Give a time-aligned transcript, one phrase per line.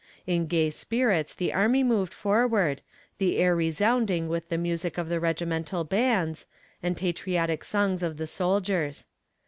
[0.25, 2.81] In gay spirits the army moved forward,
[3.19, 6.47] the air resounding with the music of the regimental bands,
[6.81, 9.05] and patriotic songs of the soldiers.